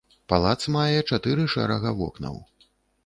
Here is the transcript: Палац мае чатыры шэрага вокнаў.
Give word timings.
Палац 0.31 0.55
мае 0.77 0.99
чатыры 1.09 1.45
шэрага 1.57 1.93
вокнаў. 2.01 2.41